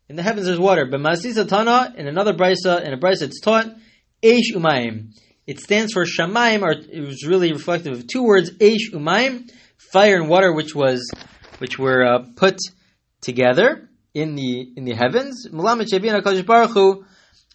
In 0.09 0.15
the 0.15 0.23
heavens 0.23 0.47
there's 0.47 0.57
water. 0.57 0.87
But 0.87 1.01
Masisa 1.01 1.47
Tana, 1.47 1.93
in 1.95 2.07
another 2.07 2.33
brisa, 2.33 2.83
in 2.83 2.91
a 2.91 2.97
brisa 2.97 3.21
it's 3.21 3.39
taught, 3.39 3.67
Eish 4.23 4.55
Umayim. 4.55 5.11
It 5.45 5.59
stands 5.59 5.93
for 5.93 6.05
Shamaim, 6.05 6.63
or 6.63 6.71
it 6.71 7.05
was 7.05 7.27
really 7.27 7.53
reflective 7.53 7.93
of 7.93 8.07
two 8.07 8.23
words, 8.23 8.49
Eish 8.53 8.91
Umayim. 8.91 9.51
fire 9.93 10.15
and 10.15 10.27
water, 10.27 10.51
which 10.51 10.73
was 10.73 11.07
which 11.59 11.77
were 11.77 12.03
uh, 12.03 12.25
put 12.35 12.57
together 13.21 13.85
in 14.13 14.35
the 14.35 14.73
in 14.75 14.85
the 14.85 14.93
heavens. 14.93 15.47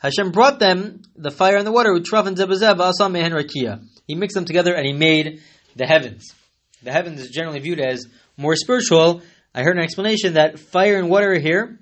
Hashem 0.00 0.32
brought 0.32 0.58
them 0.58 1.02
the 1.16 1.30
fire 1.30 1.56
and 1.56 1.66
the 1.66 1.72
water 1.72 1.92
with 1.92 2.04
traf 2.06 2.26
and 2.26 2.36
zebazev 2.36 2.76
asam 2.76 3.12
mehen 3.12 3.32
rakia. 3.32 3.82
He 4.06 4.14
mixed 4.14 4.34
them 4.34 4.44
together 4.44 4.74
and 4.74 4.86
he 4.86 4.92
made 4.92 5.40
the 5.76 5.86
heavens. 5.86 6.34
The 6.82 6.92
heavens 6.92 7.20
is 7.20 7.30
generally 7.30 7.60
viewed 7.60 7.80
as 7.80 8.06
more 8.36 8.54
spiritual. 8.54 9.22
I 9.54 9.62
heard 9.62 9.76
an 9.76 9.82
explanation 9.82 10.34
that 10.34 10.58
fire 10.58 10.98
and 10.98 11.08
water 11.08 11.38
here, 11.38 11.78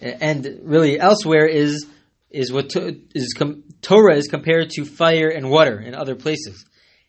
and 0.00 0.60
really 0.62 0.98
elsewhere, 0.98 1.46
is 1.46 1.86
is 2.30 2.50
what 2.50 2.70
to, 2.70 2.98
is 3.14 3.34
com, 3.38 3.62
Torah 3.82 4.16
is 4.16 4.26
compared 4.26 4.70
to 4.70 4.84
fire 4.84 5.28
and 5.28 5.50
water 5.50 5.78
in 5.78 5.94
other 5.94 6.16
places. 6.16 6.64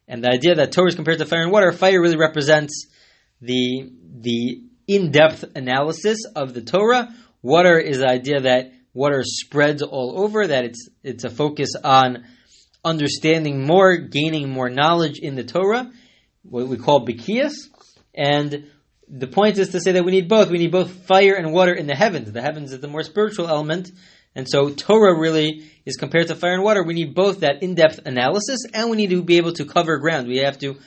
And 0.08 0.24
the 0.24 0.30
idea 0.30 0.56
that 0.56 0.74
Torah 0.74 0.90
is 0.90 0.96
compared 0.96 1.20
to 1.20 1.26
fire 1.26 1.42
and 1.42 1.52
water, 1.52 1.72
fire 1.72 2.00
really 2.00 2.18
represents 2.18 2.88
the 3.42 3.90
the 4.20 4.64
in-depth 4.88 5.56
analysis 5.56 6.20
of 6.36 6.54
the 6.54 6.62
Torah. 6.62 7.14
Water 7.42 7.78
is 7.78 8.00
the 8.00 8.08
idea 8.08 8.42
that 8.42 8.72
water 8.94 9.24
spreads 9.24 9.82
all 9.82 10.20
over, 10.22 10.48
that 10.48 10.66
it's 10.66 10.90
it's 11.04 11.24
a 11.24 11.30
focus 11.30 11.70
on 11.84 12.26
understanding 12.86 13.66
more, 13.66 13.98
gaining 13.98 14.50
more 14.50 14.70
knowledge 14.70 15.20
in 15.20 15.36
the 15.36 15.44
Torah, 15.44 15.92
what 16.44 16.68
we 16.68 16.78
call 16.78 17.06
Bikias. 17.06 17.54
And 18.14 18.70
the 19.08 19.28
point 19.28 19.58
is 19.58 19.70
to 19.70 19.80
say 19.80 19.94
that 19.94 20.06
we 20.06 20.12
need 20.12 20.28
both. 20.28 20.50
We 20.50 20.58
need 20.58 20.72
both 20.72 20.92
fire 21.08 21.36
and 21.36 21.54
water 21.54 21.74
in 21.74 21.88
the 21.88 21.96
heavens. 21.96 22.32
The 22.32 22.42
heavens 22.42 22.72
is 22.74 22.80
the 22.80 22.88
more 22.88 23.04
spiritual 23.04 23.48
element. 23.48 23.92
And 24.36 24.48
so 24.50 24.70
Torah 24.70 25.18
really 25.18 25.70
is 25.86 25.96
compared 25.96 26.28
to 26.28 26.36
fire 26.36 26.54
and 26.54 26.64
water. 26.64 26.84
We 26.84 26.94
need 26.94 27.14
both 27.14 27.42
that 27.42 27.62
in-depth 27.62 28.02
analysis 28.06 28.60
and 28.74 28.90
we 28.90 28.98
need 28.98 29.12
to 29.12 29.24
be 29.24 29.38
able 29.38 29.54
to 29.54 29.66
cover 29.66 29.98
ground. 30.00 30.28
We 30.28 30.40
have 30.40 30.58
to 30.60 30.78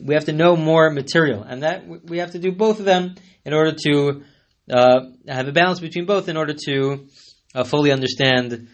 we 0.00 0.14
have 0.14 0.24
to 0.26 0.32
know 0.32 0.56
more 0.56 0.90
material, 0.90 1.42
and 1.42 1.62
that 1.62 1.86
we 1.86 2.18
have 2.18 2.32
to 2.32 2.38
do 2.38 2.52
both 2.52 2.78
of 2.78 2.84
them 2.84 3.14
in 3.44 3.52
order 3.52 3.72
to 3.84 4.22
uh, 4.70 5.00
have 5.28 5.48
a 5.48 5.52
balance 5.52 5.80
between 5.80 6.06
both 6.06 6.28
in 6.28 6.36
order 6.36 6.54
to 6.66 7.06
uh, 7.54 7.64
fully 7.64 7.92
understand, 7.92 8.68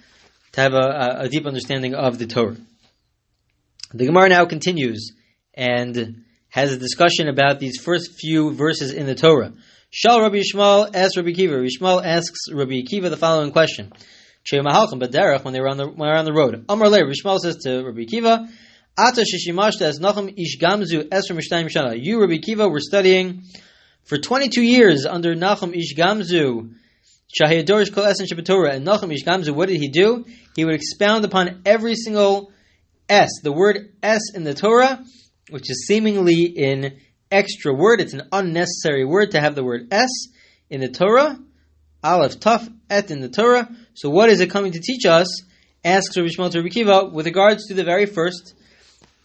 to 0.53 0.61
have 0.61 0.75
a, 0.75 1.21
a, 1.21 1.29
deep 1.29 1.47
understanding 1.47 1.95
of 1.95 2.19
the 2.19 2.27
Torah. 2.27 2.57
The 3.93 4.07
Gemara 4.07 4.29
now 4.29 4.45
continues 4.45 5.13
and 5.55 6.25
has 6.51 6.73
a 6.73 6.79
discussion 6.79 7.29
about 7.29 7.59
these 7.59 7.81
first 7.81 8.13
few 8.19 8.55
verses 8.55 8.93
in 8.93 9.07
the 9.07 9.15
Torah. 9.15 9.53
Shal 9.91 10.21
Rabbi 10.21 10.37
Yishmael 10.37 10.95
asks 10.95 11.17
Rabbi 11.17 11.33
Kiva. 11.33 11.57
Yishmael 11.57 12.05
asks 12.05 12.53
Rabbi 12.53 12.83
Kiva 12.83 13.09
the 13.09 13.17
following 13.17 13.53
question. 13.53 13.91
When 14.51 14.63
they 14.63 14.69
were 14.69 14.75
on 14.75 14.89
the 14.89 15.43
when 15.43 15.53
they 15.53 15.61
were 15.61 16.17
on 16.17 16.25
the 16.25 16.33
road, 16.33 16.65
Amar 16.69 16.89
Le, 16.89 17.01
Rabbi 17.01 17.13
Yishmael 17.13 17.39
says 17.39 17.57
to 17.65 17.85
Rabbi 17.85 18.05
Kiva, 18.05 18.49
Ata 18.99 19.23
shishimashta 19.23 19.83
as 19.83 20.01
Nachum 20.01 20.35
ish 20.37 20.59
gamzu 20.59 21.05
esra 21.05 21.31
mishtayim 21.31 21.71
shana. 21.73 21.97
You, 21.97 22.21
Rabbi 22.21 22.39
Kiva, 22.39 22.69
were 22.69 22.81
studying 22.81 23.45
for 24.03 24.19
22 24.19 24.61
years 24.61 25.07
under 25.07 25.37
Nachum 25.37 25.73
ish 25.73 25.95
gamzu. 25.95 26.75
Shahayadorish 27.41 27.95
kol 27.95 28.03
esen 28.03 28.27
shabatorah. 28.27 28.75
And 28.75 28.85
Nachum 28.85 29.15
ish 29.15 29.25
gamzu, 29.25 29.53
what 29.55 29.69
did 29.69 29.77
he 29.77 29.89
do? 29.89 30.27
He 30.57 30.65
would 30.65 30.75
expound 30.75 31.25
upon 31.25 31.63
every 31.65 31.95
single 31.95 32.51
S, 33.09 33.29
the 33.45 33.53
word 33.53 33.93
S 34.03 34.21
in 34.35 34.43
the 34.43 34.53
Torah, 34.53 35.05
which 35.51 35.71
is 35.71 35.87
seemingly 35.87 36.57
an 36.59 36.99
extra 37.31 37.73
word. 37.73 38.01
It's 38.01 38.15
an 38.15 38.23
unnecessary 38.33 39.05
word 39.05 39.31
to 39.31 39.41
have 39.41 39.55
the 39.55 39.63
word 39.63 39.93
S 39.93 40.11
in 40.71 40.81
the 40.81 40.89
Torah. 40.89 41.39
Aleph, 42.03 42.41
Taf, 42.41 42.69
Et 42.91 43.09
in 43.13 43.21
the 43.21 43.29
Torah. 43.29 43.69
So 43.95 44.11
what 44.11 44.29
is 44.29 44.41
it 44.41 44.51
coming 44.51 44.73
to 44.73 44.81
teach 44.81 45.07
us? 45.07 45.29
Asks 45.85 46.17
Rabbi 46.17 46.31
Shmuel 46.31 46.51
to 46.51 46.59
Rabbi 46.59 46.71
Kiva 46.71 47.05
with 47.13 47.27
regards 47.27 47.67
to 47.67 47.75
the 47.75 47.85
very 47.85 48.07
first 48.07 48.55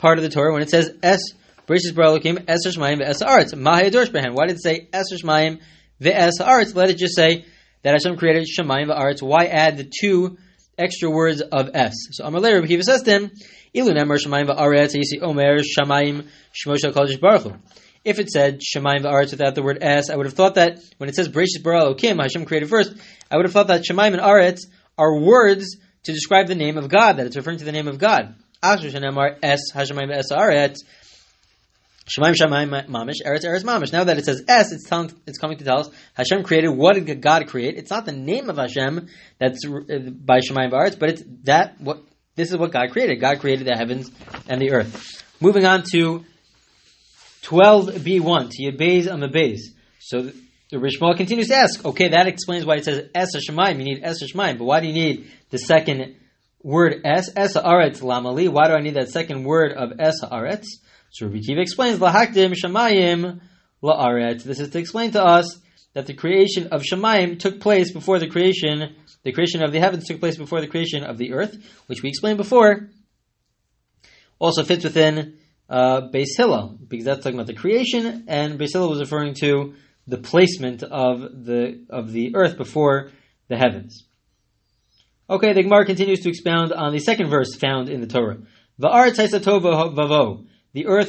part 0.03 0.17
of 0.17 0.23
the 0.23 0.29
Torah 0.29 0.51
when 0.51 0.61
it 0.61 0.69
says 0.69 0.91
Es 1.01 1.21
Bereshis 1.65 1.95
Bara 1.95 2.09
Elokim 2.09 2.43
Es 2.45 2.67
Shemaim 2.67 2.99
Ve'es 2.99 3.23
Haaretz 3.23 3.53
Mahayadorsh 3.53 4.11
Behen. 4.11 4.33
Why 4.33 4.47
did 4.47 4.57
it 4.57 4.61
say 4.61 4.89
Es 4.91 5.05
Shemaim 5.13 5.61
Ve'es 6.01 6.33
Haaretz? 6.41 6.75
Let 6.75 6.89
it 6.89 6.97
just 6.97 7.15
say 7.15 7.45
that 7.83 7.93
Hashem 7.93 8.17
created 8.17 8.45
Shemaim 8.45 8.87
Ve'aretz. 8.87 9.21
Why 9.21 9.45
add 9.45 9.77
the 9.77 9.89
two 9.89 10.37
extra 10.77 11.09
words 11.09 11.39
of 11.39 11.69
S? 11.73 11.93
So 12.11 12.25
Amar 12.25 12.41
later, 12.41 12.61
Kiva 12.67 12.83
says 12.83 13.03
to 13.03 13.11
him, 13.11 13.31
Ilu 13.73 13.93
Nemer 13.93 14.21
Shemaim 14.21 14.49
Ve'aretz 14.49 14.93
Yisi 14.93 15.21
Omer 15.21 15.59
Shemaim 15.59 16.27
Shmosha 16.53 16.91
Kodesh 16.91 17.21
Baruch. 17.21 17.55
If 18.03 18.19
it 18.19 18.29
said 18.29 18.59
Shemaim 18.59 19.03
Ve'aretz 19.03 19.31
without 19.31 19.55
the 19.55 19.63
word 19.63 19.77
S, 19.79 20.09
I 20.09 20.17
would 20.17 20.25
have 20.25 20.35
thought 20.35 20.55
that 20.55 20.79
when 20.97 21.07
it 21.07 21.15
says 21.15 21.29
Bereshis 21.29 21.63
Bara 21.63 21.85
Elokim, 21.85 22.21
Hashem 22.21 22.43
created 22.43 22.67
first, 22.67 22.93
I 23.31 23.37
would 23.37 23.45
have 23.45 23.53
thought 23.53 23.67
that 23.67 23.85
Shemaim 23.89 24.11
and 24.11 24.21
Aretz 24.21 24.63
are 24.97 25.17
words 25.17 25.77
to 26.03 26.11
describe 26.11 26.47
the 26.47 26.55
name 26.55 26.77
of 26.77 26.89
God, 26.89 27.13
that 27.13 27.25
it's 27.25 27.37
referring 27.37 27.59
to 27.59 27.65
the 27.65 27.71
name 27.71 27.87
of 27.87 27.99
God. 27.99 28.35
Asher 28.63 28.89
Shenemar 28.89 29.37
Es 29.43 29.59
Hashemayim 29.73 30.11
Es 30.11 30.31
Aretz. 30.31 30.77
Shemaim 32.07 32.33
Shemaim 32.33 32.87
Mamish 32.87 33.21
Eretz 33.25 33.43
Eretz 33.45 33.63
Mamish. 33.63 33.91
Now 33.91 34.05
that 34.05 34.17
it 34.17 34.25
says 34.25 34.43
S, 34.47 34.71
it's 34.71 34.87
telling, 34.87 35.11
it's 35.27 35.37
coming 35.37 35.57
to 35.57 35.63
tell 35.65 35.79
us 35.79 35.89
Hashem 36.15 36.43
created. 36.43 36.69
What 36.69 36.95
did 36.95 37.21
God 37.21 37.47
create? 37.47 37.75
It's 37.75 37.91
not 37.91 38.05
the 38.05 38.13
name 38.13 38.49
of 38.49 38.57
Hashem 38.57 39.07
that's 39.37 39.65
uh, 39.65 39.99
by 40.09 40.39
Shemaim 40.39 40.71
Eretz, 40.71 40.97
but 40.97 41.09
it's 41.09 41.23
that 41.43 41.79
what 41.79 42.03
this 42.35 42.51
is 42.51 42.57
what 42.57 42.71
God 42.71 42.91
created. 42.91 43.19
God 43.19 43.39
created 43.39 43.67
the 43.67 43.77
heavens 43.77 44.09
and 44.47 44.61
the 44.61 44.71
earth. 44.71 45.23
Moving 45.39 45.65
on 45.65 45.83
to 45.91 46.25
12b1 47.43 48.49
to 48.51 48.71
Yabez 48.71 49.07
Amabez. 49.07 49.59
So 49.99 50.31
the 50.71 50.77
Rishmal 50.77 51.15
continues 51.15 51.49
to 51.49 51.55
ask, 51.55 51.85
okay, 51.85 52.09
that 52.09 52.27
explains 52.27 52.65
why 52.65 52.77
it 52.77 52.85
says 52.85 53.09
Es 53.13 53.35
Hashemayim. 53.35 53.77
You 53.77 53.83
need 53.83 54.03
Es 54.03 54.23
Hashemayim, 54.23 54.57
but 54.57 54.65
why 54.65 54.79
do 54.79 54.87
you 54.87 54.93
need 54.93 55.29
the 55.51 55.57
second 55.57 56.15
word 56.63 57.01
es, 57.03 57.29
es 57.35 57.55
haaretz 57.55 58.01
lamali. 58.01 58.49
Why 58.49 58.67
do 58.67 58.73
I 58.73 58.81
need 58.81 58.95
that 58.95 59.09
second 59.09 59.43
word 59.43 59.73
of 59.73 59.99
es 59.99 60.23
haaretz? 60.23 60.65
So 61.11 61.27
Rabbi 61.27 61.39
Kiva 61.45 61.61
explains, 61.61 61.99
lahakdim 61.99 62.53
shamayim 62.53 63.41
laaretz. 63.83 64.43
This 64.43 64.59
is 64.59 64.69
to 64.69 64.79
explain 64.79 65.11
to 65.11 65.23
us 65.23 65.59
that 65.93 66.07
the 66.07 66.13
creation 66.13 66.67
of 66.67 66.81
shamayim 66.81 67.37
took 67.37 67.59
place 67.59 67.91
before 67.91 68.17
the 68.17 68.27
creation, 68.27 68.95
the 69.23 69.31
creation 69.31 69.63
of 69.63 69.71
the 69.71 69.79
heavens 69.79 70.05
took 70.07 70.19
place 70.19 70.37
before 70.37 70.61
the 70.61 70.67
creation 70.67 71.03
of 71.03 71.17
the 71.17 71.33
earth, 71.33 71.55
which 71.87 72.01
we 72.01 72.09
explained 72.09 72.37
before, 72.37 72.89
also 74.39 74.63
fits 74.63 74.83
within 74.83 75.37
uh, 75.69 76.09
Beis 76.13 76.35
Hillel, 76.35 76.77
because 76.87 77.05
that's 77.05 77.23
talking 77.23 77.35
about 77.35 77.47
the 77.47 77.53
creation, 77.53 78.25
and 78.27 78.59
Beis 78.59 78.73
Hillel 78.73 78.89
was 78.89 78.99
referring 78.99 79.35
to 79.35 79.75
the 80.07 80.17
placement 80.17 80.83
of 80.83 81.45
the 81.45 81.85
of 81.89 82.11
the 82.11 82.35
earth 82.35 82.57
before 82.57 83.11
the 83.47 83.57
heavens. 83.57 84.05
Okay, 85.29 85.53
the 85.53 85.63
Gemara 85.63 85.85
continues 85.85 86.19
to 86.21 86.29
expound 86.29 86.73
on 86.73 86.91
the 86.91 86.99
second 86.99 87.29
verse 87.29 87.55
found 87.55 87.89
in 87.89 88.01
the 88.01 88.07
Torah. 88.07 88.39
The 88.77 88.89
earth 88.89 89.17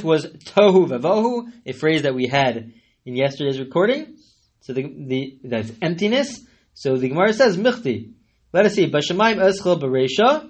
was 0.05 0.27
tohu 0.27 0.89
vavohu, 0.89 1.53
a 1.67 1.73
phrase 1.73 2.03
that 2.03 2.15
we 2.15 2.29
had 2.29 2.73
in 3.05 3.17
yesterday's 3.17 3.59
recording. 3.59 4.17
So 4.61 4.73
the, 4.73 4.83
the 4.83 5.41
that's 5.45 5.73
emptiness. 5.83 6.41
So 6.75 6.97
the 6.97 7.09
Gemara 7.09 7.33
says 7.33 7.57
michti. 7.57 8.13
Let 8.53 8.67
us 8.67 8.75
see. 8.75 8.89
Bashamayim 8.89 9.39
eschel 9.39 9.81
bereisha. 9.81 10.49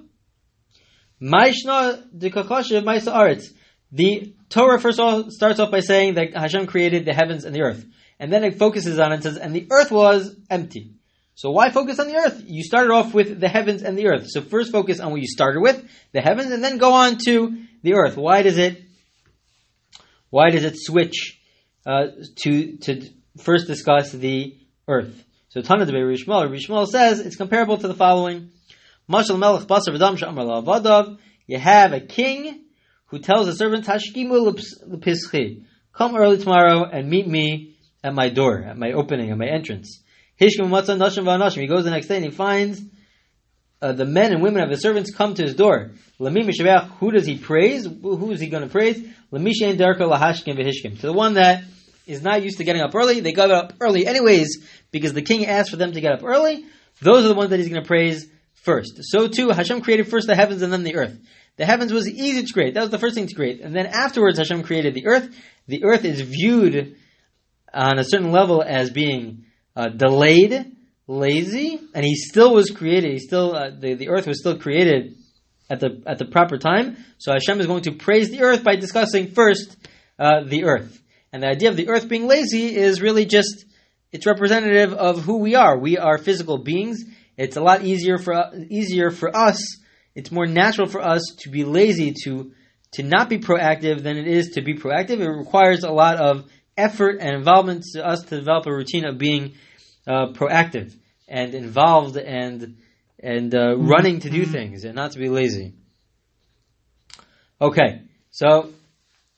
Maishna 1.22 2.02
dekachashiv 2.14 2.84
maisa. 2.84 3.42
The 3.92 4.34
Torah 4.50 4.80
first 4.80 4.98
of 4.98 5.04
all 5.04 5.30
starts 5.30 5.58
off 5.58 5.70
by 5.70 5.80
saying 5.80 6.14
that 6.14 6.36
Hashem 6.36 6.66
created 6.66 7.06
the 7.06 7.14
heavens 7.14 7.44
and 7.44 7.54
the 7.54 7.62
earth, 7.62 7.86
and 8.18 8.30
then 8.32 8.44
it 8.44 8.58
focuses 8.58 8.98
on 8.98 9.12
it 9.12 9.14
and 9.14 9.22
says, 9.22 9.38
and 9.38 9.54
the 9.54 9.66
earth 9.70 9.90
was 9.90 10.36
empty. 10.50 10.93
So 11.36 11.50
why 11.50 11.70
focus 11.70 11.98
on 11.98 12.06
the 12.06 12.16
earth? 12.16 12.44
You 12.46 12.62
started 12.62 12.92
off 12.92 13.12
with 13.12 13.40
the 13.40 13.48
heavens 13.48 13.82
and 13.82 13.98
the 13.98 14.06
earth. 14.06 14.26
So 14.28 14.40
first 14.40 14.70
focus 14.70 15.00
on 15.00 15.10
what 15.10 15.20
you 15.20 15.26
started 15.26 15.60
with, 15.60 15.84
the 16.12 16.20
heavens, 16.20 16.52
and 16.52 16.62
then 16.62 16.78
go 16.78 16.92
on 16.92 17.18
to 17.26 17.64
the 17.82 17.94
earth. 17.94 18.16
Why 18.16 18.42
does 18.42 18.56
it? 18.56 18.82
Why 20.30 20.50
does 20.50 20.64
it 20.64 20.76
switch 20.76 21.40
uh, 21.86 22.06
to 22.42 22.76
to 22.78 23.10
first 23.38 23.66
discuss 23.66 24.12
the 24.12 24.56
earth? 24.86 25.24
So 25.48 25.60
Tana 25.60 25.86
de 25.86 25.92
Rishmal, 25.92 26.48
Rishmal 26.48 26.86
says 26.86 27.20
it's 27.20 27.36
comparable 27.36 27.78
to 27.78 27.88
the 27.88 27.94
following: 27.94 28.50
Mashal 29.10 29.38
Melech 29.38 29.66
Basar 29.66 29.88
V'Dam 29.88 30.16
Sha'amar 30.16 30.64
Vadav. 30.64 31.18
You 31.46 31.58
have 31.58 31.92
a 31.92 32.00
king 32.00 32.64
who 33.06 33.18
tells 33.18 33.48
a 33.48 33.54
servant 33.54 33.86
Tashkimu 33.86 34.56
Lepischi, 34.88 35.64
come 35.92 36.16
early 36.16 36.38
tomorrow 36.38 36.84
and 36.84 37.08
meet 37.08 37.28
me 37.28 37.76
at 38.02 38.14
my 38.14 38.28
door, 38.28 38.62
at 38.62 38.76
my 38.76 38.92
opening, 38.92 39.30
at 39.30 39.38
my 39.38 39.46
entrance. 39.46 40.00
Hishkim 40.40 40.68
Matzah 40.68 40.96
Nashim 40.98 41.24
V'Anashim. 41.24 41.60
He 41.60 41.66
goes 41.66 41.84
the 41.84 41.90
next 41.90 42.08
day 42.08 42.16
and 42.16 42.24
he 42.24 42.30
finds 42.30 42.82
uh, 43.80 43.92
the 43.92 44.04
men 44.04 44.32
and 44.32 44.42
women 44.42 44.62
of 44.62 44.70
the 44.70 44.76
servants 44.76 45.14
come 45.14 45.34
to 45.34 45.42
his 45.42 45.54
door. 45.54 45.92
Who 46.18 47.10
does 47.10 47.26
he 47.26 47.36
praise? 47.38 47.86
Who 47.86 48.30
is 48.30 48.40
he 48.40 48.46
going 48.48 48.62
to 48.62 48.68
praise? 48.68 48.96
To 48.96 49.38
the 49.38 51.12
one 51.12 51.34
that 51.34 51.64
is 52.06 52.22
not 52.22 52.42
used 52.42 52.58
to 52.58 52.64
getting 52.64 52.82
up 52.82 52.94
early. 52.94 53.20
They 53.20 53.32
got 53.32 53.50
up 53.50 53.74
early 53.80 54.06
anyways 54.06 54.66
because 54.90 55.12
the 55.12 55.22
king 55.22 55.46
asked 55.46 55.70
for 55.70 55.76
them 55.76 55.92
to 55.92 56.00
get 56.00 56.12
up 56.12 56.22
early. 56.22 56.64
Those 57.00 57.24
are 57.24 57.28
the 57.28 57.34
ones 57.34 57.50
that 57.50 57.58
he's 57.58 57.68
going 57.68 57.82
to 57.82 57.86
praise 57.86 58.26
first. 58.54 59.00
So 59.02 59.28
too, 59.28 59.50
Hashem 59.50 59.82
created 59.82 60.08
first 60.08 60.26
the 60.26 60.36
heavens 60.36 60.62
and 60.62 60.72
then 60.72 60.84
the 60.84 60.96
earth. 60.96 61.18
The 61.56 61.66
heavens 61.66 61.92
was 61.92 62.08
easy 62.08 62.44
to 62.44 62.52
create. 62.52 62.74
That 62.74 62.80
was 62.80 62.90
the 62.90 62.98
first 62.98 63.14
thing 63.14 63.26
to 63.26 63.34
create. 63.34 63.60
And 63.60 63.74
then 63.74 63.86
afterwards, 63.86 64.38
Hashem 64.38 64.62
created 64.62 64.94
the 64.94 65.06
earth. 65.06 65.34
The 65.68 65.84
earth 65.84 66.04
is 66.04 66.20
viewed 66.20 66.96
on 67.72 67.98
a 67.98 68.04
certain 68.04 68.32
level 68.32 68.62
as 68.62 68.90
being 68.90 69.44
uh, 69.76 69.88
delayed, 69.88 70.76
lazy, 71.06 71.80
and 71.94 72.04
he 72.04 72.14
still 72.14 72.54
was 72.54 72.70
created. 72.70 73.12
He 73.12 73.18
still 73.18 73.54
uh, 73.54 73.70
the 73.70 73.94
the 73.94 74.08
earth 74.08 74.26
was 74.26 74.40
still 74.40 74.58
created 74.58 75.16
at 75.68 75.80
the 75.80 76.02
at 76.06 76.18
the 76.18 76.26
proper 76.26 76.58
time. 76.58 76.96
So 77.18 77.32
Hashem 77.32 77.60
is 77.60 77.66
going 77.66 77.82
to 77.82 77.92
praise 77.92 78.30
the 78.30 78.42
earth 78.42 78.64
by 78.64 78.76
discussing 78.76 79.32
first 79.32 79.76
uh, 80.18 80.44
the 80.44 80.64
earth. 80.64 81.00
And 81.32 81.42
the 81.42 81.48
idea 81.48 81.70
of 81.70 81.76
the 81.76 81.88
earth 81.88 82.08
being 82.08 82.26
lazy 82.26 82.76
is 82.76 83.02
really 83.02 83.26
just 83.26 83.64
it's 84.12 84.26
representative 84.26 84.92
of 84.92 85.22
who 85.22 85.38
we 85.38 85.56
are. 85.56 85.76
We 85.76 85.98
are 85.98 86.18
physical 86.18 86.58
beings. 86.58 87.04
It's 87.36 87.56
a 87.56 87.60
lot 87.60 87.82
easier 87.82 88.18
for 88.18 88.52
easier 88.70 89.10
for 89.10 89.36
us. 89.36 89.60
It's 90.14 90.30
more 90.30 90.46
natural 90.46 90.88
for 90.88 91.00
us 91.00 91.22
to 91.40 91.50
be 91.50 91.64
lazy 91.64 92.14
to 92.24 92.52
to 92.92 93.02
not 93.02 93.28
be 93.28 93.38
proactive 93.38 94.04
than 94.04 94.16
it 94.16 94.28
is 94.28 94.50
to 94.50 94.62
be 94.62 94.74
proactive. 94.74 95.18
It 95.20 95.28
requires 95.28 95.82
a 95.82 95.90
lot 95.90 96.18
of 96.18 96.44
effort 96.76 97.18
and 97.20 97.36
involvement 97.36 97.84
to 97.94 98.06
us 98.06 98.22
to 98.22 98.38
develop 98.38 98.66
a 98.66 98.72
routine 98.72 99.04
of 99.04 99.18
being 99.18 99.54
uh, 100.06 100.32
proactive 100.32 100.94
and 101.28 101.54
involved 101.54 102.16
and 102.16 102.76
and 103.20 103.54
uh, 103.54 103.76
running 103.78 104.20
to 104.20 104.28
do 104.28 104.44
things 104.44 104.84
and 104.84 104.94
not 104.94 105.12
to 105.12 105.18
be 105.18 105.28
lazy. 105.28 105.72
Okay, 107.60 108.02
so 108.30 108.70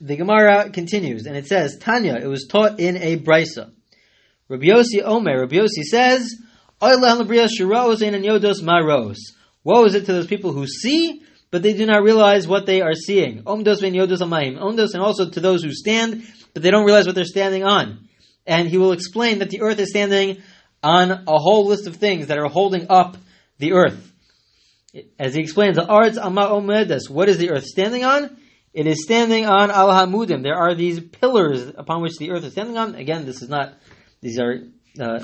the 0.00 0.16
Gemara 0.16 0.70
continues 0.70 1.26
and 1.26 1.36
it 1.36 1.46
says 1.46 1.78
Tanya. 1.78 2.16
It 2.16 2.26
was 2.26 2.46
taught 2.50 2.80
in 2.80 2.96
a 2.96 3.16
brisa. 3.18 3.70
Rabbi 4.48 4.66
Yossi 4.66 5.02
Omer, 5.04 5.40
Rabbi 5.40 5.56
Yossi 5.56 5.82
says, 5.82 6.34
maros." 8.62 9.18
Woe 9.64 9.84
is 9.84 9.94
it 9.94 10.06
to 10.06 10.12
those 10.12 10.28
people 10.28 10.52
who 10.52 10.66
see, 10.68 11.22
but 11.50 11.62
they 11.62 11.72
do 11.72 11.86
not 11.86 12.04
realize 12.04 12.46
what 12.46 12.66
they 12.66 12.80
are 12.80 12.94
seeing. 12.94 13.42
Omdos 13.42 13.80
yodos 13.80 14.20
amayim. 14.20 14.58
Omdos, 14.60 14.94
and 14.94 15.02
also 15.02 15.28
to 15.28 15.40
those 15.40 15.64
who 15.64 15.72
stand, 15.72 16.24
but 16.56 16.62
they 16.62 16.70
don't 16.70 16.86
realize 16.86 17.04
what 17.04 17.14
they're 17.14 17.24
standing 17.24 17.64
on. 17.64 18.08
And 18.46 18.66
he 18.66 18.78
will 18.78 18.92
explain 18.92 19.40
that 19.40 19.50
the 19.50 19.60
earth 19.60 19.78
is 19.78 19.90
standing 19.90 20.42
on 20.82 21.10
a 21.10 21.38
whole 21.38 21.66
list 21.66 21.86
of 21.86 21.96
things 21.96 22.28
that 22.28 22.38
are 22.38 22.48
holding 22.48 22.86
up 22.88 23.18
the 23.58 23.74
earth. 23.74 24.12
As 25.18 25.34
he 25.34 25.42
explains, 25.42 25.76
the 25.76 25.84
arts 25.86 26.16
ama 26.16 26.48
omedes. 26.48 27.10
What 27.10 27.28
is 27.28 27.36
the 27.36 27.50
earth 27.50 27.64
standing 27.64 28.04
on? 28.06 28.38
It 28.72 28.86
is 28.86 29.02
standing 29.02 29.44
on 29.44 29.70
al 29.70 29.88
hamudim. 29.88 30.42
There 30.42 30.56
are 30.56 30.74
these 30.74 30.98
pillars 30.98 31.66
upon 31.76 32.00
which 32.00 32.16
the 32.16 32.30
earth 32.30 32.44
is 32.44 32.52
standing 32.52 32.78
on. 32.78 32.94
Again, 32.94 33.26
this 33.26 33.42
is 33.42 33.50
not 33.50 33.74
these 34.22 34.38
are 34.38 34.62
uh, 34.98 35.20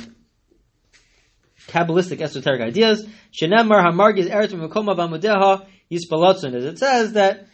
Kabbalistic 1.68 2.20
esoteric 2.20 2.60
ideas. 2.60 3.06
Shenemar 3.32 3.82
hamargiz 3.82 4.28
eretz 4.28 4.52
v'mekoma 4.52 4.94
v'amudeha 4.94 5.66
yispalatzun. 5.90 6.54
As 6.54 6.64
it 6.64 6.78
says 6.78 7.12
that 7.14 7.46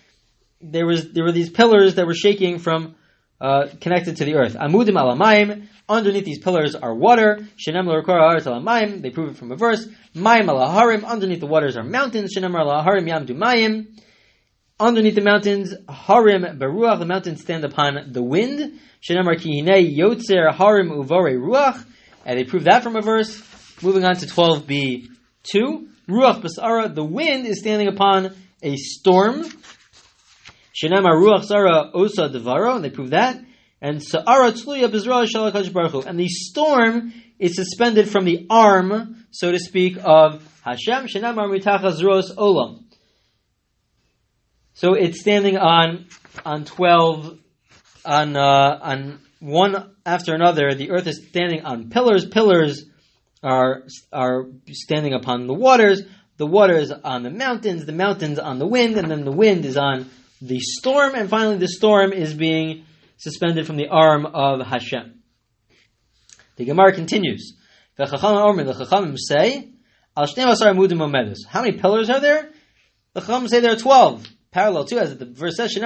there 0.61 0.87
was 0.87 1.13
there 1.13 1.25
were 1.25 1.33
these 1.33 1.51
pillars 1.51 1.95
that 1.97 2.07
were 2.07 2.15
shaking 2.15 2.59
from 2.59 2.97
uh, 3.41 3.69
connected 3.81 4.17
to 4.17 4.25
the 4.25 4.35
earth. 4.35 4.55
Amudim 4.55 4.95
alamayim. 4.95 5.69
Underneath 5.89 6.25
these 6.25 6.39
pillars 6.39 6.75
are 6.75 6.95
water. 6.95 7.47
Shenem 7.57 7.87
l'rokora 7.87 8.35
aretz 8.35 8.47
alamayim. 8.47 9.03
They 9.03 9.11
prove 9.11 9.31
it 9.31 9.37
from 9.37 9.53
a 9.53 9.57
verse. 9.57 9.87
Mayim 10.15 10.47
alaharim. 10.47 11.05
Underneath 11.05 11.41
the 11.41 11.47
waters 11.47 11.77
are 11.77 11.85
mountains. 11.85 12.35
Shenem 12.37 12.55
alaharim 12.55 13.09
yamdu 13.09 13.37
mayim. 13.37 13.87
Underneath 14.81 15.17
the 15.17 15.23
mountains, 15.23 15.75
harim 15.89 16.43
beruach. 16.59 16.99
The 16.99 17.07
mountains 17.07 17.41
stand 17.41 17.65
upon 17.65 18.13
the 18.13 18.23
wind. 18.23 18.81
Shenamar 19.09 19.37
kihinei 19.37 19.97
yotzer 19.97 20.53
harim 20.55 20.91
uvare 20.91 21.37
ruach. 21.37 21.85
And 22.25 22.39
they 22.39 22.45
prove 22.45 22.65
that 22.65 22.83
from 22.83 22.97
a 22.97 23.01
verse. 23.01 23.43
Moving 23.83 24.05
on 24.05 24.17
to 24.17 24.27
12b 24.27 25.09
2. 25.53 25.89
Ruach 26.09 26.43
basara, 26.43 26.95
the 26.95 27.05
wind 27.05 27.47
is 27.47 27.61
standing 27.61 27.89
upon 27.89 28.35
a 28.63 28.77
storm. 28.77 29.45
Shenamar 30.83 31.15
ruach 31.15 31.45
sara 31.45 31.91
osa 31.93 32.29
devaro, 32.29 32.77
and 32.77 32.85
they 32.85 32.91
prove 32.91 33.11
that. 33.11 33.41
And 33.81 34.03
sa'ara 34.03 34.53
tluya 34.53 34.89
bizra 34.89 35.27
shalakash 35.27 35.73
baruch 35.73 36.07
And 36.07 36.19
the 36.19 36.29
storm 36.29 37.13
is 37.39 37.57
suspended 37.57 38.09
from 38.09 38.25
the 38.25 38.47
arm, 38.51 39.25
so 39.31 39.51
to 39.53 39.59
speak, 39.59 39.97
of 40.03 40.43
Hashem. 40.65 41.07
Shenamar 41.07 41.49
mitachas 41.49 42.03
ros 42.05 42.35
olam. 42.35 42.85
So 44.75 44.95
it's 44.95 45.21
standing 45.21 45.57
on 45.57 46.07
on 46.45 46.65
twelve 46.65 47.39
on 48.05 48.37
uh, 48.37 48.79
on 48.81 49.21
one 49.41 49.91
after 50.07 50.35
another. 50.35 50.75
The 50.75 50.91
earth 50.91 51.07
is 51.09 51.27
standing 51.29 51.65
on 51.65 51.91
pillars. 51.91 52.27
Pillars 52.27 52.85
are 53.43 53.85
are 54.13 54.47
standing 54.71 55.15
upon 55.15 55.47
the 55.49 55.55
waters. 55.55 56.03
The 56.37 56.47
waters 56.47 56.93
on 56.93 57.25
the 57.25 57.31
mountains. 57.31 57.87
The 57.87 57.93
mountains 57.93 58.39
on 58.39 58.61
the 58.61 58.67
wind, 58.67 58.97
and 58.97 59.11
then 59.11 59.25
the 59.25 59.33
wind 59.33 59.65
is 59.65 59.77
on 59.77 60.11
the 60.41 60.61
storm. 60.61 61.15
And 61.15 61.29
finally, 61.29 61.59
the 61.59 61.69
storm 61.69 62.13
is 62.13 62.35
being 62.35 62.85
suspended 63.17 63.67
from 63.67 63.77
the 63.77 63.89
arm 63.89 64.27
of 64.27 64.67
Hashem. 64.67 65.23
The 66.57 66.65
Gemara 66.65 66.93
continues. 66.93 67.57
The 67.97 68.05
Chachamim 68.05 69.17
say, 69.19 69.71
How 71.49 71.63
many 71.63 71.79
pillars 71.79 72.11
are 72.11 72.21
there? 72.21 72.51
The 73.15 73.21
Chachamim 73.21 73.49
say 73.49 73.61
there 73.61 73.73
are 73.73 73.77
twelve 73.77 74.27
parallel 74.51 74.85
to, 74.87 74.99
as 74.99 75.17
the 75.17 75.27
verse 75.27 75.57
says. 75.57 75.77
It's 75.77 75.85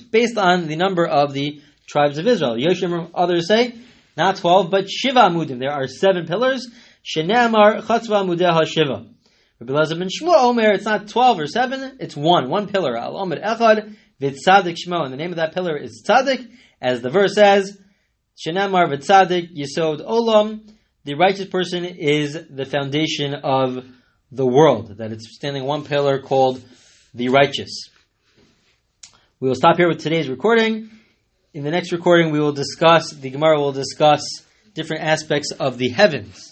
based 0.00 0.38
on 0.38 0.66
the 0.66 0.76
number 0.76 1.06
of 1.06 1.32
the 1.32 1.62
tribes 1.86 2.18
of 2.18 2.26
Israel. 2.26 2.56
Yoshim, 2.56 3.10
others 3.14 3.48
say, 3.48 3.74
not 4.16 4.36
12, 4.36 4.70
but 4.70 4.90
Shiva 4.90 5.20
Amudim. 5.20 5.58
There 5.58 5.72
are 5.72 5.86
seven 5.86 6.26
pillars. 6.26 6.66
Shenemar 7.04 7.82
Chatzva 7.82 8.24
Amudeha 8.24 8.66
Shiva. 8.66 9.06
Rabbi 9.62 9.74
Lezer 9.74 9.96
ben 9.96 10.08
Shmuel 10.08 10.42
Omer, 10.42 10.72
it's 10.72 10.84
not 10.84 11.06
12 11.08 11.38
or 11.38 11.46
7, 11.46 11.98
it's 12.00 12.16
one, 12.16 12.50
one 12.50 12.66
pillar. 12.66 12.96
Al 12.96 13.16
Omer 13.16 13.36
Echad, 13.36 13.94
Vitzadik 14.20 14.76
Shmo. 14.76 15.04
And 15.04 15.12
the 15.12 15.16
name 15.16 15.30
of 15.30 15.36
that 15.36 15.54
pillar 15.54 15.76
is 15.76 16.04
Tzadik, 16.04 16.50
as 16.80 17.00
the 17.00 17.10
verse 17.10 17.36
says, 17.36 17.78
Shenemar 18.36 18.88
Vitzadik 18.88 19.56
Yisod 19.56 20.04
Olam. 20.04 20.68
The 21.04 21.14
righteous 21.14 21.46
person 21.46 21.84
is 21.84 22.36
the 22.50 22.64
foundation 22.64 23.34
of 23.34 23.84
the 24.32 24.46
world, 24.46 24.98
that 24.98 25.12
it's 25.12 25.32
standing 25.32 25.64
one 25.64 25.84
pillar 25.84 26.20
called 26.20 26.60
the 27.14 27.28
righteous. 27.28 27.88
We 29.38 29.48
will 29.48 29.54
stop 29.54 29.76
here 29.76 29.88
with 29.88 30.00
today's 30.00 30.28
recording. 30.28 30.90
In 31.54 31.62
the 31.62 31.70
next 31.70 31.92
recording, 31.92 32.32
we 32.32 32.40
will 32.40 32.52
discuss, 32.52 33.12
the 33.12 33.30
Gemara 33.30 33.60
will 33.60 33.72
discuss 33.72 34.22
different 34.74 35.04
aspects 35.04 35.52
of 35.52 35.78
the 35.78 35.90
heavens. 35.90 36.51